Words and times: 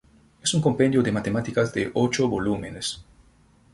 Es 0.41 0.55
un 0.55 0.61
compendio 0.63 1.03
de 1.03 1.11
matemáticas 1.11 1.71
de 1.75 1.91
ocho 1.93 2.27
volúmenes. 2.27 3.03